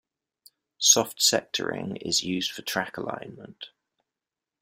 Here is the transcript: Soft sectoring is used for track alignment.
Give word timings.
Soft 0.79 1.19
sectoring 1.21 1.95
is 2.01 2.23
used 2.23 2.49
for 2.53 2.63
track 2.63 2.97
alignment. 2.97 3.67